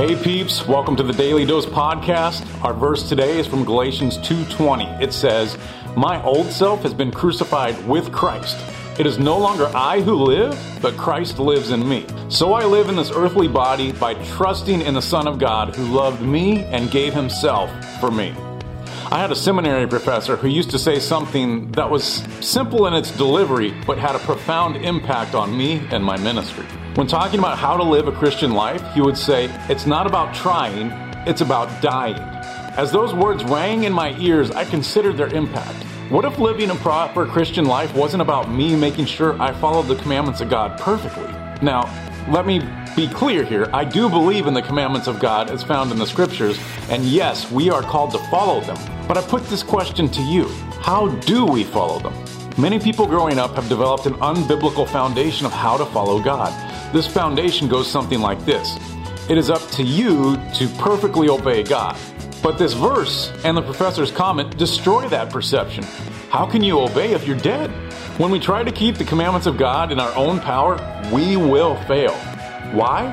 Hey 0.00 0.16
peeps, 0.16 0.66
welcome 0.66 0.96
to 0.96 1.02
the 1.02 1.12
Daily 1.12 1.44
Dose 1.44 1.66
podcast. 1.66 2.46
Our 2.64 2.72
verse 2.72 3.06
today 3.06 3.38
is 3.38 3.46
from 3.46 3.66
Galatians 3.66 4.16
2:20. 4.22 4.86
It 4.98 5.12
says, 5.12 5.58
"My 5.94 6.24
old 6.24 6.46
self 6.46 6.82
has 6.84 6.94
been 6.94 7.10
crucified 7.10 7.86
with 7.86 8.10
Christ. 8.10 8.56
It 8.98 9.04
is 9.04 9.18
no 9.18 9.36
longer 9.36 9.70
I 9.74 10.00
who 10.00 10.14
live, 10.14 10.58
but 10.80 10.96
Christ 10.96 11.38
lives 11.38 11.70
in 11.70 11.86
me. 11.86 12.06
So 12.30 12.54
I 12.54 12.64
live 12.64 12.88
in 12.88 12.96
this 12.96 13.12
earthly 13.14 13.46
body 13.46 13.92
by 13.92 14.14
trusting 14.14 14.80
in 14.80 14.94
the 14.94 15.02
Son 15.02 15.28
of 15.28 15.38
God 15.38 15.76
who 15.76 15.84
loved 15.94 16.22
me 16.22 16.64
and 16.72 16.90
gave 16.90 17.12
himself 17.12 17.68
for 18.00 18.10
me." 18.10 18.32
I 19.12 19.18
had 19.18 19.30
a 19.30 19.36
seminary 19.36 19.86
professor 19.86 20.36
who 20.36 20.48
used 20.48 20.70
to 20.70 20.78
say 20.78 20.98
something 20.98 21.72
that 21.72 21.90
was 21.90 22.22
simple 22.40 22.86
in 22.86 22.94
its 22.94 23.10
delivery, 23.10 23.74
but 23.86 23.98
had 23.98 24.16
a 24.16 24.20
profound 24.20 24.76
impact 24.76 25.34
on 25.34 25.54
me 25.54 25.82
and 25.90 26.02
my 26.02 26.16
ministry. 26.16 26.64
When 26.96 27.06
talking 27.06 27.38
about 27.38 27.56
how 27.56 27.76
to 27.76 27.84
live 27.84 28.08
a 28.08 28.12
Christian 28.12 28.50
life, 28.50 28.82
he 28.94 29.00
would 29.00 29.16
say, 29.16 29.44
It's 29.68 29.86
not 29.86 30.08
about 30.08 30.34
trying, 30.34 30.90
it's 31.24 31.40
about 31.40 31.80
dying. 31.80 32.18
As 32.76 32.90
those 32.90 33.14
words 33.14 33.44
rang 33.44 33.84
in 33.84 33.92
my 33.92 34.18
ears, 34.18 34.50
I 34.50 34.64
considered 34.64 35.16
their 35.16 35.28
impact. 35.28 35.84
What 36.10 36.24
if 36.24 36.40
living 36.40 36.70
a 36.70 36.74
proper 36.74 37.26
Christian 37.26 37.64
life 37.64 37.94
wasn't 37.94 38.22
about 38.22 38.50
me 38.50 38.74
making 38.74 39.04
sure 39.04 39.40
I 39.40 39.52
followed 39.52 39.86
the 39.86 40.02
commandments 40.02 40.40
of 40.40 40.50
God 40.50 40.80
perfectly? 40.80 41.32
Now, 41.62 41.88
let 42.28 42.44
me 42.44 42.58
be 42.96 43.06
clear 43.06 43.44
here. 43.44 43.70
I 43.72 43.84
do 43.84 44.08
believe 44.08 44.48
in 44.48 44.54
the 44.54 44.62
commandments 44.62 45.06
of 45.06 45.20
God 45.20 45.48
as 45.48 45.62
found 45.62 45.92
in 45.92 45.98
the 45.98 46.06
scriptures, 46.06 46.58
and 46.88 47.04
yes, 47.04 47.48
we 47.52 47.70
are 47.70 47.82
called 47.82 48.10
to 48.12 48.18
follow 48.30 48.60
them. 48.62 48.76
But 49.06 49.16
I 49.16 49.22
put 49.22 49.44
this 49.44 49.62
question 49.62 50.08
to 50.08 50.22
you 50.22 50.48
How 50.80 51.06
do 51.06 51.46
we 51.46 51.62
follow 51.62 52.00
them? 52.00 52.14
Many 52.58 52.80
people 52.80 53.06
growing 53.06 53.38
up 53.38 53.54
have 53.54 53.68
developed 53.68 54.06
an 54.06 54.14
unbiblical 54.14 54.88
foundation 54.88 55.46
of 55.46 55.52
how 55.52 55.76
to 55.76 55.86
follow 55.86 56.20
God. 56.20 56.52
This 56.92 57.06
foundation 57.06 57.68
goes 57.68 57.88
something 57.88 58.20
like 58.20 58.44
this 58.44 58.76
It 59.28 59.38
is 59.38 59.48
up 59.48 59.62
to 59.72 59.84
you 59.84 60.36
to 60.54 60.66
perfectly 60.78 61.28
obey 61.28 61.62
God. 61.62 61.96
But 62.42 62.58
this 62.58 62.72
verse 62.72 63.30
and 63.44 63.56
the 63.56 63.62
professor's 63.62 64.10
comment 64.10 64.56
destroy 64.56 65.08
that 65.08 65.30
perception. 65.30 65.84
How 66.30 66.46
can 66.46 66.64
you 66.64 66.80
obey 66.80 67.12
if 67.12 67.26
you're 67.28 67.36
dead? 67.36 67.70
When 68.18 68.30
we 68.30 68.40
try 68.40 68.64
to 68.64 68.72
keep 68.72 68.96
the 68.96 69.04
commandments 69.04 69.46
of 69.46 69.56
God 69.56 69.92
in 69.92 70.00
our 70.00 70.12
own 70.16 70.40
power, 70.40 70.78
we 71.12 71.36
will 71.36 71.76
fail. 71.84 72.14
Why? 72.72 73.12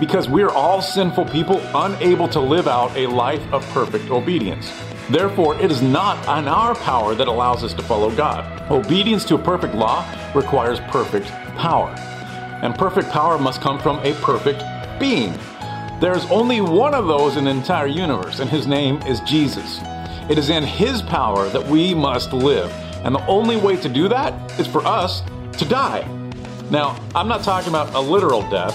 Because 0.00 0.28
we're 0.28 0.50
all 0.50 0.82
sinful 0.82 1.26
people 1.26 1.60
unable 1.74 2.26
to 2.28 2.40
live 2.40 2.66
out 2.66 2.96
a 2.96 3.06
life 3.06 3.42
of 3.52 3.64
perfect 3.68 4.10
obedience. 4.10 4.72
Therefore, 5.10 5.54
it 5.60 5.70
is 5.70 5.80
not 5.80 6.18
in 6.38 6.48
our 6.48 6.74
power 6.74 7.14
that 7.14 7.28
allows 7.28 7.62
us 7.62 7.74
to 7.74 7.82
follow 7.82 8.10
God. 8.10 8.68
Obedience 8.70 9.24
to 9.26 9.36
a 9.36 9.38
perfect 9.38 9.74
law 9.74 10.04
requires 10.34 10.80
perfect 10.90 11.28
power 11.56 11.94
and 12.62 12.74
perfect 12.74 13.10
power 13.10 13.38
must 13.38 13.60
come 13.60 13.78
from 13.78 13.98
a 13.98 14.14
perfect 14.14 14.62
being. 14.98 15.34
There's 16.00 16.24
only 16.30 16.60
one 16.60 16.94
of 16.94 17.06
those 17.06 17.36
in 17.36 17.44
the 17.44 17.50
entire 17.50 17.86
universe, 17.86 18.40
and 18.40 18.48
his 18.48 18.66
name 18.66 19.02
is 19.02 19.20
Jesus. 19.20 19.80
It 20.28 20.38
is 20.38 20.50
in 20.50 20.64
his 20.64 21.02
power 21.02 21.48
that 21.50 21.64
we 21.64 21.94
must 21.94 22.32
live, 22.32 22.72
and 23.04 23.14
the 23.14 23.26
only 23.26 23.56
way 23.56 23.76
to 23.76 23.88
do 23.88 24.08
that 24.08 24.58
is 24.58 24.66
for 24.66 24.84
us 24.86 25.22
to 25.58 25.64
die. 25.64 26.02
Now, 26.70 26.98
I'm 27.14 27.28
not 27.28 27.42
talking 27.42 27.68
about 27.68 27.92
a 27.94 28.00
literal 28.00 28.48
death. 28.48 28.74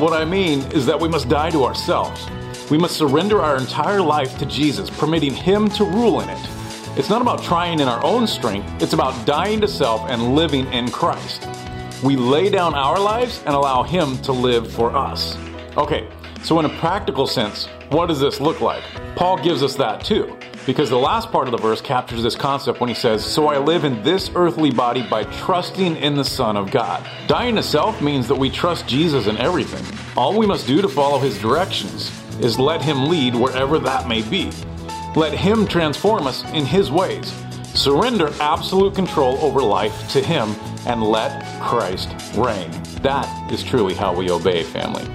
What 0.00 0.12
I 0.12 0.24
mean 0.24 0.60
is 0.72 0.84
that 0.86 0.98
we 0.98 1.08
must 1.08 1.28
die 1.28 1.50
to 1.50 1.64
ourselves. 1.64 2.26
We 2.70 2.78
must 2.78 2.96
surrender 2.96 3.40
our 3.40 3.56
entire 3.56 4.00
life 4.00 4.36
to 4.38 4.46
Jesus, 4.46 4.90
permitting 4.90 5.32
him 5.32 5.68
to 5.70 5.84
rule 5.84 6.20
in 6.20 6.28
it. 6.28 6.48
It's 6.98 7.08
not 7.10 7.22
about 7.22 7.42
trying 7.42 7.80
in 7.80 7.88
our 7.88 8.02
own 8.04 8.26
strength, 8.26 8.82
it's 8.82 8.94
about 8.94 9.26
dying 9.26 9.60
to 9.60 9.68
self 9.68 10.08
and 10.10 10.34
living 10.34 10.66
in 10.72 10.90
Christ. 10.90 11.46
We 12.02 12.14
lay 12.14 12.50
down 12.50 12.74
our 12.74 12.98
lives 12.98 13.42
and 13.46 13.54
allow 13.54 13.82
Him 13.82 14.18
to 14.18 14.32
live 14.32 14.70
for 14.70 14.94
us. 14.94 15.36
Okay, 15.78 16.08
so 16.42 16.58
in 16.58 16.66
a 16.66 16.78
practical 16.78 17.26
sense, 17.26 17.66
what 17.88 18.06
does 18.06 18.20
this 18.20 18.38
look 18.38 18.60
like? 18.60 18.82
Paul 19.14 19.42
gives 19.42 19.62
us 19.62 19.76
that 19.76 20.04
too, 20.04 20.36
because 20.66 20.90
the 20.90 20.98
last 20.98 21.32
part 21.32 21.48
of 21.48 21.52
the 21.52 21.58
verse 21.58 21.80
captures 21.80 22.22
this 22.22 22.34
concept 22.34 22.80
when 22.80 22.88
he 22.88 22.94
says, 22.94 23.24
So 23.24 23.46
I 23.46 23.56
live 23.56 23.84
in 23.84 24.02
this 24.02 24.30
earthly 24.34 24.70
body 24.70 25.08
by 25.08 25.24
trusting 25.24 25.96
in 25.96 26.14
the 26.14 26.24
Son 26.24 26.56
of 26.56 26.70
God. 26.70 27.08
Dying 27.28 27.56
to 27.56 27.62
self 27.62 28.02
means 28.02 28.28
that 28.28 28.34
we 28.34 28.50
trust 28.50 28.86
Jesus 28.86 29.26
in 29.26 29.38
everything. 29.38 29.84
All 30.18 30.36
we 30.36 30.46
must 30.46 30.66
do 30.66 30.82
to 30.82 30.88
follow 30.88 31.18
His 31.18 31.40
directions 31.40 32.12
is 32.40 32.58
let 32.58 32.82
Him 32.82 33.08
lead 33.08 33.34
wherever 33.34 33.78
that 33.78 34.06
may 34.06 34.20
be. 34.20 34.50
Let 35.14 35.32
Him 35.32 35.66
transform 35.66 36.26
us 36.26 36.44
in 36.52 36.66
His 36.66 36.90
ways. 36.90 37.32
Surrender 37.76 38.32
absolute 38.40 38.94
control 38.94 39.36
over 39.38 39.62
life 39.62 40.10
to 40.10 40.22
Him 40.22 40.56
and 40.86 41.02
let 41.02 41.44
Christ 41.60 42.08
reign. 42.34 42.70
That 43.02 43.52
is 43.52 43.62
truly 43.62 43.92
how 43.92 44.16
we 44.16 44.30
obey, 44.30 44.62
family. 44.62 45.06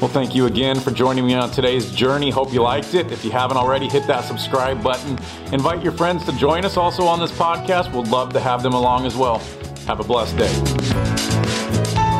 Well, 0.00 0.08
thank 0.08 0.34
you 0.34 0.46
again 0.46 0.78
for 0.78 0.92
joining 0.92 1.26
me 1.26 1.34
on 1.34 1.50
today's 1.50 1.90
journey. 1.90 2.30
Hope 2.30 2.52
you 2.52 2.62
liked 2.62 2.94
it. 2.94 3.10
If 3.10 3.24
you 3.24 3.32
haven't 3.32 3.56
already, 3.56 3.88
hit 3.88 4.06
that 4.06 4.24
subscribe 4.24 4.82
button. 4.82 5.18
Invite 5.52 5.82
your 5.82 5.92
friends 5.92 6.24
to 6.26 6.32
join 6.32 6.64
us 6.64 6.76
also 6.76 7.04
on 7.04 7.18
this 7.18 7.32
podcast. 7.32 7.92
We'd 7.92 8.08
love 8.08 8.32
to 8.34 8.40
have 8.40 8.62
them 8.62 8.74
along 8.74 9.06
as 9.06 9.16
well. 9.16 9.38
Have 9.86 9.98
a 9.98 10.04
blessed 10.04 10.36
day. 10.36 12.13